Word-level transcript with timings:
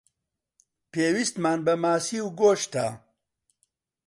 پێویستمان 0.91 1.59
بە 1.65 1.73
ماسی 1.83 2.19
و 2.25 2.27
گۆشتە. 2.39 2.87